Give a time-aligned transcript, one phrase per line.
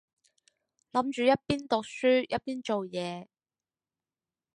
[0.93, 3.27] 諗住一邊讀書一邊做嘢